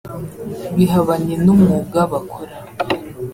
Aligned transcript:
bihabanye 0.75 1.35
n’umwuga 1.43 1.99
bakora 2.11 2.53